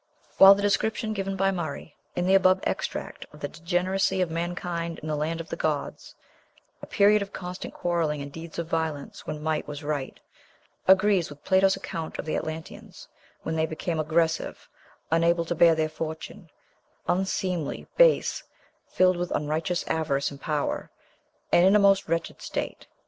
While 0.39 0.55
the 0.55 0.63
description 0.63 1.13
given 1.13 1.35
by 1.35 1.51
Murray 1.51 1.95
in 2.15 2.25
the 2.25 2.33
above 2.33 2.59
extract 2.63 3.27
of 3.31 3.39
the 3.41 3.47
degeneracy 3.47 4.19
of 4.19 4.31
mankind 4.31 4.97
in 4.97 5.07
the 5.07 5.15
land 5.15 5.39
of 5.39 5.49
the 5.49 5.55
gods, 5.55 6.15
"a 6.81 6.87
period 6.87 7.21
of 7.21 7.31
constant 7.33 7.75
quarrelling 7.75 8.19
and 8.19 8.31
deeds 8.31 8.57
of 8.57 8.65
violence, 8.65 9.27
when 9.27 9.43
might 9.43 9.67
was 9.67 9.83
right," 9.83 10.19
agrees 10.87 11.29
with 11.29 11.43
Plato's 11.43 11.75
account 11.75 12.17
of 12.17 12.25
the 12.25 12.35
Atlanteans, 12.35 13.09
when 13.43 13.55
they 13.55 13.67
became 13.67 13.99
"aggressive," 13.99 14.67
"unable 15.11 15.45
to 15.45 15.53
bear 15.53 15.75
their 15.75 15.87
fortune," 15.87 16.49
"unseemly," 17.07 17.85
"base," 17.95 18.41
"filled 18.87 19.17
with 19.17 19.29
unrighteous 19.29 19.85
avarice 19.85 20.31
and 20.31 20.41
power," 20.41 20.89
and 21.51 21.63
"in 21.63 21.75
a 21.75 21.79
most 21.79 22.07
wretched 22.09 22.41
state." 22.41 22.87